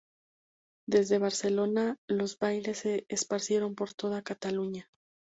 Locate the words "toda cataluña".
3.93-4.89